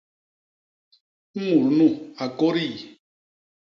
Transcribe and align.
Mut 1.41 1.61
nu 1.77 1.87
a 2.23 2.25
kôdi? 2.37 2.67